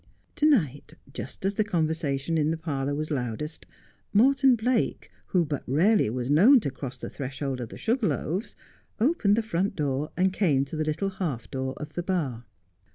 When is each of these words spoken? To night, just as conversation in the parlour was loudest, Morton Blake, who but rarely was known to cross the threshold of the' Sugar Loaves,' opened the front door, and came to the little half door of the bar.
To 0.37 0.47
night, 0.49 0.95
just 1.13 1.45
as 1.45 1.53
conversation 1.53 2.35
in 2.35 2.49
the 2.49 2.57
parlour 2.57 2.95
was 2.95 3.11
loudest, 3.11 3.67
Morton 4.13 4.55
Blake, 4.55 5.11
who 5.27 5.45
but 5.45 5.61
rarely 5.67 6.09
was 6.09 6.31
known 6.31 6.59
to 6.61 6.71
cross 6.71 6.97
the 6.97 7.07
threshold 7.07 7.61
of 7.61 7.69
the' 7.69 7.77
Sugar 7.77 8.07
Loaves,' 8.07 8.55
opened 8.99 9.35
the 9.35 9.43
front 9.43 9.75
door, 9.75 10.09
and 10.17 10.33
came 10.33 10.65
to 10.65 10.75
the 10.75 10.85
little 10.85 11.09
half 11.09 11.51
door 11.51 11.75
of 11.77 11.93
the 11.93 12.01
bar. 12.01 12.45